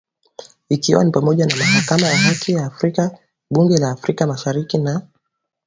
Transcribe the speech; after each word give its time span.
ikiwa 0.69 1.03
ni 1.03 1.11
pamoja 1.11 1.45
na 1.45 1.55
Mahakama 1.55 2.07
ya 2.07 2.17
Haki 2.17 2.51
ya 2.51 2.65
Afrika 2.65 3.17
Bunge 3.51 3.77
la 3.77 3.89
Afrika 3.91 4.27
Mashariki 4.27 4.77
na 4.77 5.01